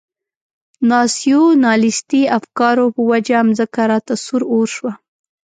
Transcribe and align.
ناسیونالیستي 0.89 2.21
افکارو 2.37 2.85
په 2.95 3.01
وجه 3.11 3.37
مځکه 3.47 3.81
راته 3.91 4.13
سور 4.25 4.41
اور 4.53 4.67
شوه. 4.75 4.91